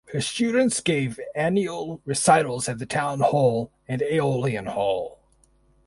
[0.13, 5.19] Her students gave annual recitals at Town Hall and Aeolian Hall.